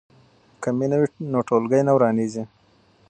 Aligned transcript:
که 0.61 0.69
مینه 0.77 0.97
وي 1.01 1.09
نو 1.31 1.39
ټولګی 1.47 1.81
نه 1.87 1.91
ورانیږي. 1.95 2.43